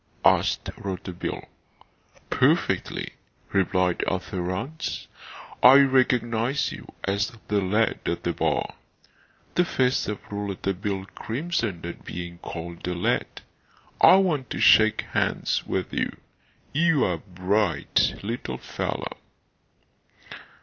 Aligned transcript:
asked 0.25 0.71
Rouletabille. 0.77 1.47
"Perfectly!" 2.31 3.11
replied 3.51 4.03
Arthur 4.07 4.41
Rance. 4.41 5.05
"I 5.61 5.73
recognise 5.81 6.71
you 6.71 6.87
as 7.03 7.31
the 7.49 7.61
lad 7.61 7.99
at 8.07 8.23
the 8.23 8.33
bar. 8.33 8.73
[The 9.53 9.63
face 9.63 10.07
of 10.07 10.17
Rouletabille 10.31 11.05
crimsoned 11.13 11.85
at 11.85 12.03
being 12.03 12.39
called 12.39 12.87
a 12.87 12.95
"lad."] 12.95 13.43
I 14.01 14.15
want 14.15 14.49
to 14.49 14.59
shake 14.59 15.01
hands 15.01 15.67
with 15.67 15.93
you. 15.93 16.17
You 16.73 17.05
are 17.05 17.13
a 17.13 17.17
bright 17.19 18.15
little 18.23 18.57
fellow." 18.57 19.17